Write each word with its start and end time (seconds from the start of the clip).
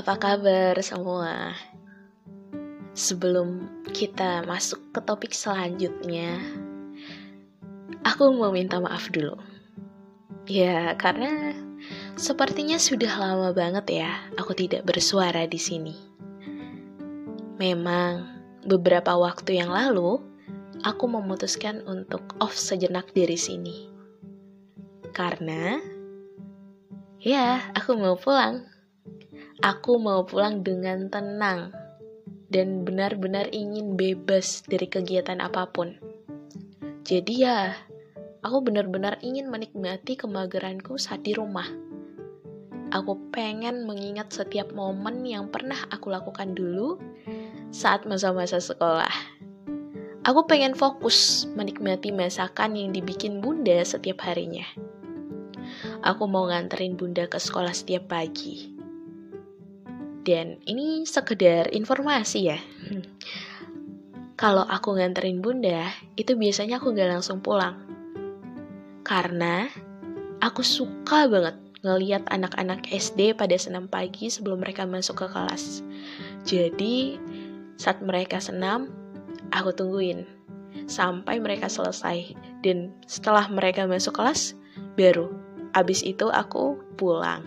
apa 0.00 0.16
kabar 0.16 0.80
semua? 0.80 1.52
Sebelum 2.96 3.68
kita 3.92 4.40
masuk 4.48 4.96
ke 4.96 5.00
topik 5.04 5.36
selanjutnya, 5.36 6.40
aku 8.00 8.32
mau 8.32 8.48
minta 8.48 8.80
maaf 8.80 9.12
dulu. 9.12 9.36
Ya, 10.48 10.96
karena 10.96 11.52
sepertinya 12.16 12.80
sudah 12.80 13.12
lama 13.12 13.52
banget 13.52 14.00
ya 14.00 14.10
aku 14.40 14.56
tidak 14.56 14.88
bersuara 14.88 15.44
di 15.44 15.60
sini. 15.60 15.92
Memang 17.60 18.40
beberapa 18.64 19.20
waktu 19.20 19.60
yang 19.60 19.68
lalu 19.68 20.16
aku 20.80 21.04
memutuskan 21.12 21.84
untuk 21.84 22.24
off 22.40 22.56
sejenak 22.56 23.12
dari 23.12 23.36
sini. 23.36 23.92
Karena 25.12 25.76
ya, 27.20 27.68
aku 27.76 28.00
mau 28.00 28.16
pulang. 28.16 28.79
Aku 29.60 30.00
mau 30.00 30.24
pulang 30.24 30.64
dengan 30.64 31.12
tenang 31.12 31.68
dan 32.48 32.80
benar-benar 32.80 33.52
ingin 33.52 33.92
bebas 33.92 34.64
dari 34.64 34.88
kegiatan 34.88 35.36
apa 35.36 35.68
pun. 35.68 36.00
Jadi 37.04 37.44
ya, 37.44 37.76
aku 38.40 38.64
benar-benar 38.64 39.20
ingin 39.20 39.52
menikmati 39.52 40.16
kemageranku 40.16 40.96
saat 40.96 41.28
di 41.28 41.36
rumah. 41.36 41.68
Aku 42.88 43.20
pengen 43.28 43.84
mengingat 43.84 44.32
setiap 44.32 44.72
momen 44.72 45.28
yang 45.28 45.52
pernah 45.52 45.76
aku 45.92 46.08
lakukan 46.08 46.56
dulu 46.56 46.96
saat 47.68 48.08
masa-masa 48.08 48.64
sekolah. 48.64 49.12
Aku 50.24 50.48
pengen 50.48 50.72
fokus 50.72 51.44
menikmati 51.52 52.16
masakan 52.16 52.80
yang 52.80 52.96
dibikin 52.96 53.44
bunda 53.44 53.84
setiap 53.84 54.24
harinya. 54.24 54.64
Aku 56.00 56.24
mau 56.24 56.48
nganterin 56.48 56.96
bunda 56.96 57.28
ke 57.28 57.36
sekolah 57.36 57.76
setiap 57.76 58.08
pagi 58.08 58.79
dan 60.24 60.60
ini 60.68 61.04
sekedar 61.08 61.72
informasi 61.72 62.52
ya. 62.52 62.58
Hmm. 62.88 63.04
Kalau 64.40 64.64
aku 64.64 64.96
nganterin 64.96 65.44
bunda, 65.44 65.92
itu 66.16 66.32
biasanya 66.32 66.80
aku 66.80 66.96
gak 66.96 67.12
langsung 67.12 67.44
pulang. 67.44 67.76
Karena 69.04 69.68
aku 70.40 70.64
suka 70.64 71.28
banget 71.28 71.60
ngeliat 71.84 72.24
anak-anak 72.28 72.88
SD 72.88 73.36
pada 73.36 73.56
senam 73.60 73.88
pagi 73.88 74.32
sebelum 74.32 74.64
mereka 74.64 74.88
masuk 74.88 75.24
ke 75.24 75.26
kelas. 75.28 75.84
Jadi, 76.48 77.20
saat 77.76 78.00
mereka 78.00 78.40
senam, 78.40 78.88
aku 79.52 79.76
tungguin 79.76 80.24
sampai 80.88 81.36
mereka 81.36 81.68
selesai. 81.68 82.32
Dan 82.64 82.96
setelah 83.04 83.44
mereka 83.52 83.84
masuk 83.84 84.16
kelas, 84.16 84.56
baru 84.96 85.32
abis 85.76 86.00
itu 86.00 86.28
aku 86.32 86.80
pulang. 86.96 87.44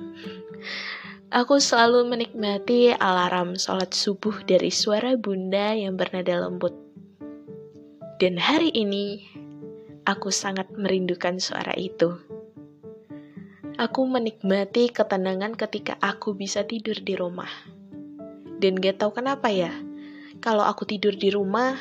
Aku 1.34 1.58
selalu 1.58 2.06
menikmati 2.06 2.94
alarm 2.94 3.58
sholat 3.58 3.90
subuh 3.90 4.46
dari 4.46 4.70
suara 4.70 5.18
bunda 5.18 5.74
yang 5.74 5.98
bernada 5.98 6.38
lembut. 6.46 6.78
Dan 8.22 8.38
hari 8.38 8.70
ini, 8.70 9.26
aku 10.06 10.30
sangat 10.30 10.70
merindukan 10.78 11.42
suara 11.42 11.74
itu. 11.74 12.22
Aku 13.82 14.06
menikmati 14.06 14.94
ketenangan 14.94 15.58
ketika 15.58 15.98
aku 16.06 16.38
bisa 16.38 16.70
tidur 16.70 17.02
di 17.02 17.18
rumah. 17.18 17.50
Dan 18.62 18.78
gak 18.78 19.02
tau 19.02 19.10
kenapa 19.10 19.50
ya, 19.50 19.74
kalau 20.38 20.62
aku 20.62 20.86
tidur 20.86 21.18
di 21.18 21.34
rumah, 21.34 21.74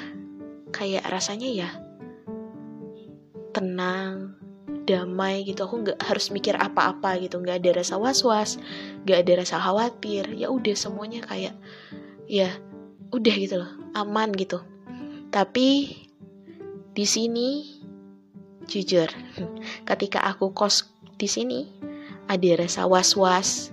kayak 0.72 1.04
rasanya 1.12 1.52
ya 1.52 1.70
tenang, 3.52 4.32
damai 4.92 5.48
gitu. 5.48 5.64
Aku 5.64 5.80
nggak 5.80 5.98
harus 6.04 6.28
mikir 6.28 6.52
apa-apa 6.60 7.16
gitu. 7.24 7.40
Nggak 7.40 7.64
ada 7.64 7.70
rasa 7.80 7.96
was-was 7.96 8.60
nggak 9.08 9.18
ada 9.24 9.32
rasa 9.40 9.56
khawatir. 9.56 10.28
Ya 10.36 10.52
udah 10.52 10.76
semuanya 10.76 11.24
kayak 11.24 11.56
ya 12.28 12.52
udah 13.08 13.34
gitu 13.34 13.64
loh 13.64 13.72
aman 13.96 14.28
gitu. 14.36 14.60
Tapi 15.32 15.96
di 16.92 17.06
sini 17.08 17.80
jujur 18.68 19.08
ketika 19.88 20.20
aku 20.28 20.52
kos 20.52 20.92
di 21.16 21.24
sini 21.24 21.64
ada 22.28 22.60
rasa 22.60 22.84
was-was 22.84 23.72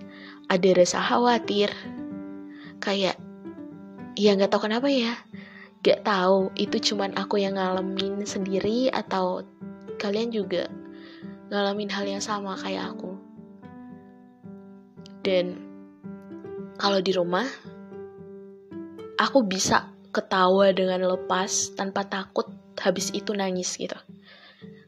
ada 0.50 0.70
rasa 0.74 1.00
khawatir. 1.00 1.70
Kayak 2.82 3.22
ya 4.18 4.34
nggak 4.34 4.50
tahu 4.50 4.66
kenapa 4.66 4.90
ya 4.90 5.14
nggak 5.86 6.04
tahu. 6.04 6.50
Itu 6.58 6.82
cuman 6.92 7.16
aku 7.16 7.40
yang 7.40 7.56
ngalamin 7.56 8.26
sendiri 8.26 8.90
atau 8.90 9.46
kalian 10.02 10.34
juga 10.34 10.68
ngalamin 11.50 11.90
hal 11.90 12.06
yang 12.06 12.24
sama 12.24 12.54
kayak 12.58 12.94
aku. 12.94 13.18
Dan 15.26 15.60
kalau 16.80 17.04
di 17.04 17.12
rumah, 17.12 17.46
aku 19.20 19.44
bisa 19.44 19.92
ketawa 20.10 20.72
dengan 20.72 21.06
lepas 21.06 21.76
tanpa 21.76 22.08
takut 22.08 22.48
habis 22.80 23.12
itu 23.12 23.36
nangis 23.36 23.76
gitu. 23.76 23.98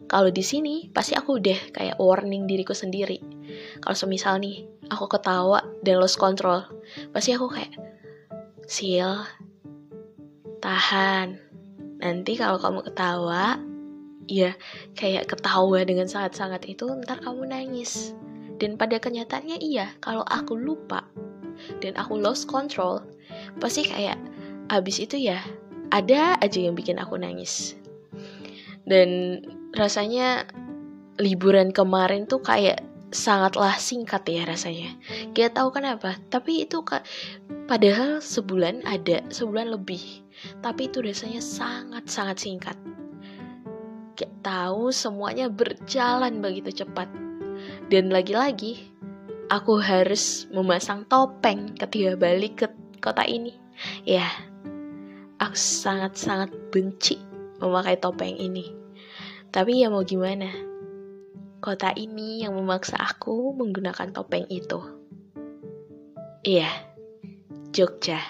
Kalau 0.08 0.28
di 0.32 0.44
sini 0.44 0.88
pasti 0.92 1.16
aku 1.16 1.40
udah 1.40 1.60
kayak 1.72 2.00
warning 2.00 2.48
diriku 2.48 2.76
sendiri. 2.76 3.20
Kalau 3.80 3.96
semisal 3.96 4.40
nih 4.40 4.68
aku 4.92 5.08
ketawa 5.08 5.64
dan 5.84 6.00
lost 6.00 6.20
control, 6.20 6.68
pasti 7.16 7.32
aku 7.36 7.48
kayak 7.48 7.76
sil 8.68 9.24
tahan. 10.60 11.40
Nanti 12.02 12.34
kalau 12.36 12.60
kamu 12.60 12.84
ketawa, 12.92 13.60
ya 14.30 14.54
kayak 14.94 15.30
ketawa 15.30 15.82
dengan 15.86 16.06
sangat-sangat 16.06 16.66
itu 16.70 16.86
ntar 17.06 17.22
kamu 17.22 17.50
nangis 17.50 18.14
dan 18.62 18.78
pada 18.78 19.02
kenyataannya 19.02 19.58
iya 19.58 19.90
kalau 20.04 20.22
aku 20.30 20.54
lupa 20.54 21.06
dan 21.82 21.98
aku 21.98 22.18
lost 22.18 22.46
control 22.46 23.02
pasti 23.58 23.86
kayak 23.86 24.18
abis 24.70 25.02
itu 25.02 25.18
ya 25.18 25.42
ada 25.92 26.38
aja 26.40 26.60
yang 26.62 26.78
bikin 26.78 27.02
aku 27.02 27.18
nangis 27.18 27.76
dan 28.86 29.42
rasanya 29.76 30.46
liburan 31.22 31.70
kemarin 31.70 32.26
tuh 32.26 32.42
kayak 32.42 32.82
sangatlah 33.12 33.76
singkat 33.76 34.24
ya 34.26 34.48
rasanya. 34.48 34.96
Gak 35.36 35.60
tahu 35.60 35.76
kenapa, 35.76 36.16
tapi 36.32 36.64
itu 36.64 36.80
kak 36.82 37.04
padahal 37.68 38.24
sebulan 38.24 38.88
ada, 38.88 39.22
sebulan 39.30 39.70
lebih. 39.70 40.24
Tapi 40.64 40.88
itu 40.90 41.04
rasanya 41.04 41.44
sangat-sangat 41.44 42.40
singkat 42.40 42.78
kayak 44.22 44.46
tahu 44.46 44.94
semuanya 44.94 45.50
berjalan 45.50 46.46
begitu 46.46 46.86
cepat. 46.86 47.10
Dan 47.90 48.14
lagi-lagi, 48.14 48.78
aku 49.50 49.82
harus 49.82 50.46
memasang 50.54 51.10
topeng 51.10 51.74
ketika 51.74 52.14
balik 52.14 52.54
ke 52.62 52.68
kota 53.02 53.26
ini. 53.26 53.58
Ya, 54.06 54.30
aku 55.42 55.58
sangat-sangat 55.58 56.54
benci 56.70 57.18
memakai 57.58 57.98
topeng 57.98 58.38
ini. 58.38 58.70
Tapi 59.50 59.82
ya 59.82 59.90
mau 59.90 60.06
gimana? 60.06 60.54
Kota 61.58 61.90
ini 61.98 62.46
yang 62.46 62.54
memaksa 62.54 63.02
aku 63.02 63.58
menggunakan 63.58 64.14
topeng 64.14 64.46
itu. 64.54 64.86
Iya, 66.46 66.70
Jogja. 67.74 68.22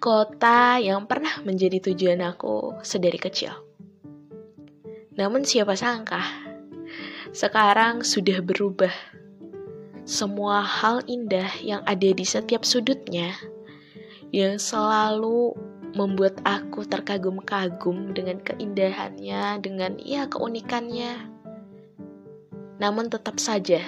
Kota 0.00 0.80
yang 0.80 1.04
pernah 1.04 1.44
menjadi 1.44 1.92
tujuan 1.92 2.24
aku 2.24 2.80
sedari 2.80 3.20
kecil. 3.20 3.71
Namun 5.12 5.44
siapa 5.44 5.76
sangka, 5.76 6.24
sekarang 7.36 8.00
sudah 8.00 8.40
berubah. 8.40 8.92
Semua 10.08 10.64
hal 10.64 11.04
indah 11.04 11.52
yang 11.60 11.84
ada 11.84 12.10
di 12.10 12.24
setiap 12.24 12.64
sudutnya, 12.64 13.36
yang 14.32 14.56
selalu 14.56 15.52
membuat 15.92 16.40
aku 16.48 16.88
terkagum-kagum 16.88 18.16
dengan 18.16 18.40
keindahannya, 18.40 19.60
dengan 19.60 20.00
ya 20.00 20.24
keunikannya. 20.26 21.28
Namun 22.80 23.12
tetap 23.12 23.36
saja, 23.36 23.84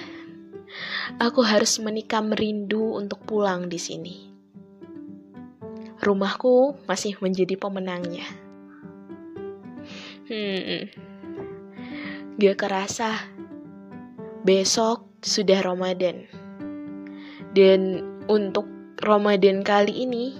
aku 1.17 1.41
harus 1.41 1.81
menikam 1.81 2.31
rindu 2.31 2.95
untuk 2.95 3.25
pulang 3.25 3.65
di 3.65 3.81
sini. 3.81 4.15
Rumahku 6.05 6.85
masih 6.85 7.17
menjadi 7.17 7.57
pemenangnya. 7.57 8.29
Hmm, 10.29 10.85
Gak 12.35 12.67
kerasa, 12.67 13.15
besok 14.43 15.07
sudah 15.23 15.63
Ramadan. 15.63 16.27
Dan 17.55 18.03
untuk 18.27 18.67
Ramadan 18.99 19.63
kali 19.63 20.03
ini, 20.03 20.35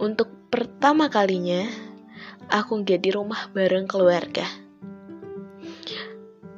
untuk 0.00 0.32
pertama 0.48 1.12
kalinya, 1.12 1.68
aku 2.48 2.80
gak 2.88 3.04
di 3.04 3.12
rumah 3.12 3.52
bareng 3.52 3.84
keluarga. 3.84 4.48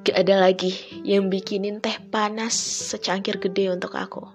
Gak 0.06 0.14
ada 0.14 0.46
lagi 0.46 1.02
yang 1.02 1.26
bikinin 1.26 1.82
teh 1.82 1.98
panas 1.98 2.54
secangkir 2.54 3.42
gede 3.42 3.66
untuk 3.74 3.98
aku. 3.98 4.30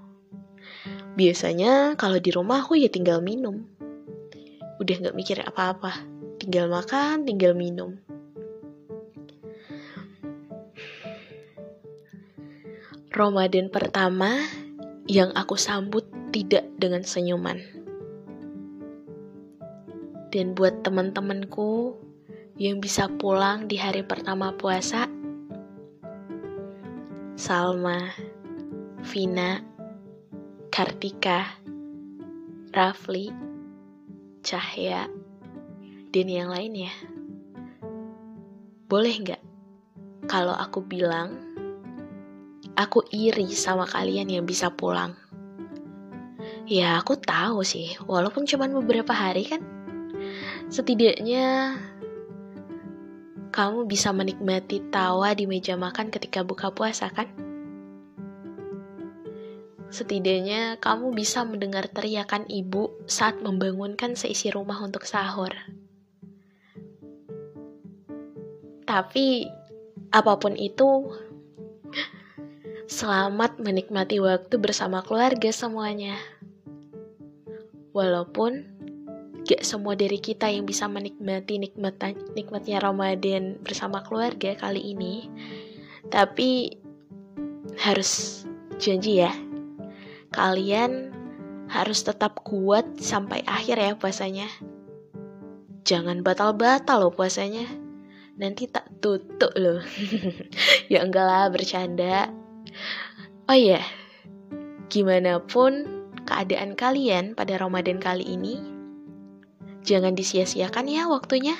Biasanya 1.15 1.95
kalau 1.95 2.19
di 2.19 2.35
rumah 2.35 2.67
aku 2.67 2.75
ya 2.75 2.91
tinggal 2.91 3.23
minum. 3.23 3.63
Udah 4.83 5.07
gak 5.07 5.15
mikir 5.15 5.39
apa-apa. 5.39 6.03
Tinggal 6.35 6.67
makan, 6.67 7.23
tinggal 7.23 7.55
minum. 7.55 7.95
Ramadan 13.17 13.73
pertama 13.73 14.45
yang 15.09 15.33
aku 15.33 15.57
sambut 15.57 16.05
tidak 16.29 16.69
dengan 16.77 17.01
senyuman. 17.01 17.57
Dan 20.29 20.53
buat 20.53 20.85
teman-temanku 20.85 21.97
yang 22.61 22.77
bisa 22.77 23.09
pulang 23.09 23.65
di 23.65 23.81
hari 23.81 24.05
pertama 24.05 24.53
puasa, 24.53 25.09
Salma, 27.33 28.13
Vina, 29.01 29.65
Kartika, 30.69 31.57
Rafli, 32.69 33.33
Cahya, 34.45 35.09
dan 36.13 36.27
yang 36.29 36.53
lainnya. 36.53 36.93
Boleh 38.85 39.17
nggak 39.25 39.41
kalau 40.29 40.53
aku 40.53 40.85
bilang 40.85 41.56
aku 42.77 43.01
iri 43.09 43.49
sama 43.57 43.89
kalian 43.89 44.29
yang 44.29 44.45
bisa 44.45 44.69
pulang? 44.69 45.17
Ya 46.69 47.01
aku 47.01 47.17
tahu 47.17 47.65
sih, 47.65 47.97
walaupun 48.05 48.45
cuma 48.45 48.69
beberapa 48.69 49.11
hari 49.17 49.49
kan, 49.49 49.65
setidaknya 50.69 51.73
kamu 53.49 53.89
bisa 53.89 54.13
menikmati 54.13 54.85
tawa 54.93 55.33
di 55.33 55.49
meja 55.49 55.73
makan 55.73 56.13
ketika 56.13 56.45
buka 56.45 56.69
puasa 56.69 57.09
kan? 57.09 57.25
Setidaknya 59.87 60.77
kamu 60.77 61.15
bisa 61.15 61.47
mendengar 61.47 61.89
teriakan 61.89 62.45
ibu 62.51 62.93
saat 63.07 63.39
membangunkan 63.41 64.13
seisi 64.13 64.51
rumah 64.51 64.77
untuk 64.83 65.07
sahur. 65.07 65.55
Tapi, 68.83 69.47
apa 70.11 70.33
pun 70.35 70.59
itu, 70.59 71.07
selamat 72.87 73.59
menikmati 73.59 74.23
waktu 74.23 74.55
bersama 74.63 75.03
keluarga 75.03 75.51
semuanya. 75.51 76.15
Walaupun 77.91 78.63
gak 79.43 79.59
semua 79.67 79.99
dari 79.99 80.23
kita 80.23 80.47
yang 80.47 80.63
bisa 80.63 80.87
menikmati 80.87 81.59
nikmat 81.59 81.99
nikmatnya 82.31 82.79
Ramadan 82.79 83.59
bersama 83.59 83.99
keluarga 84.07 84.55
kali 84.55 84.95
ini, 84.95 85.27
tapi 86.07 86.79
harus 87.75 88.43
janji 88.79 89.19
ya 89.19 89.35
kalian 90.31 91.11
harus 91.67 92.07
tetap 92.07 92.39
kuat 92.47 92.87
sampai 93.03 93.43
akhir 93.43 93.75
ya 93.75 93.91
puasanya. 93.99 94.47
Jangan 95.83 96.23
batal-batal 96.23 97.03
loh 97.03 97.11
puasanya. 97.11 97.67
Nanti 98.39 98.69
tak 98.71 98.87
tutup 99.03 99.51
loh. 99.59 99.83
ya 100.93 101.03
enggak 101.03 101.25
lah, 101.25 101.47
bercanda. 101.51 102.31
Oh 103.47 103.57
iya, 103.57 103.79
gimana 104.91 105.39
pun 105.43 105.87
keadaan 106.27 106.75
kalian 106.75 107.35
pada 107.35 107.55
Ramadan 107.55 107.99
kali 107.99 108.27
ini, 108.27 108.59
jangan 109.87 110.13
disia-siakan 110.15 110.87
ya 110.91 111.07
waktunya. 111.07 111.55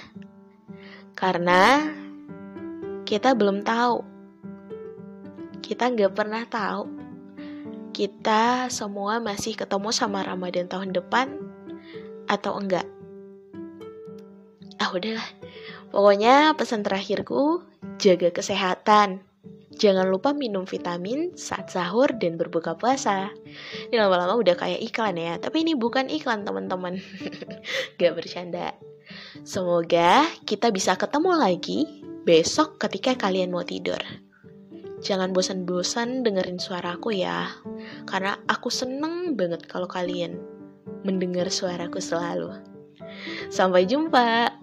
Karena 1.16 1.88
kita 3.08 3.34
belum 3.34 3.64
tahu. 3.64 4.04
Kita 5.64 5.92
nggak 5.92 6.14
pernah 6.16 6.44
tahu 6.48 7.08
kita 7.98 8.70
semua 8.70 9.18
masih 9.18 9.58
ketemu 9.58 9.90
sama 9.90 10.22
Ramadan 10.22 10.70
tahun 10.70 10.94
depan 10.94 11.34
atau 12.30 12.54
enggak. 12.54 12.86
Ah 14.78 14.94
udahlah, 14.94 15.26
pokoknya 15.90 16.54
pesan 16.54 16.86
terakhirku, 16.86 17.66
jaga 17.98 18.30
kesehatan. 18.30 19.27
Jangan 19.78 20.10
lupa 20.10 20.34
minum 20.34 20.66
vitamin 20.66 21.38
saat 21.38 21.70
sahur 21.70 22.10
dan 22.18 22.34
berbuka 22.34 22.74
puasa. 22.74 23.30
Ini 23.94 24.02
lama-lama 24.02 24.34
udah 24.34 24.58
kayak 24.58 24.82
iklan 24.82 25.22
ya, 25.22 25.38
tapi 25.38 25.62
ini 25.62 25.78
bukan 25.78 26.10
iklan 26.10 26.42
teman-teman. 26.42 26.98
Gak 28.02 28.14
bercanda. 28.18 28.74
Semoga 29.46 30.26
kita 30.50 30.74
bisa 30.74 30.98
ketemu 30.98 31.32
lagi 31.38 32.04
besok 32.26 32.82
ketika 32.82 33.14
kalian 33.16 33.54
mau 33.54 33.62
tidur. 33.62 34.02
Jangan 35.06 35.30
bosan-bosan 35.30 36.26
dengerin 36.26 36.58
suaraku 36.58 37.14
ya, 37.22 37.46
karena 38.10 38.34
aku 38.50 38.74
seneng 38.74 39.38
banget 39.38 39.70
kalau 39.70 39.86
kalian 39.86 40.42
mendengar 41.06 41.54
suaraku 41.54 42.02
selalu. 42.02 42.50
Sampai 43.54 43.86
jumpa. 43.86 44.58